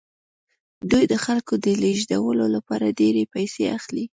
دوی 0.91 1.03
د 1.11 1.15
خلکو 1.25 1.53
د 1.65 1.67
لیږدولو 1.83 2.45
لپاره 2.55 2.95
ډیرې 2.99 3.23
پیسې 3.33 3.63
اخلي 3.77 4.05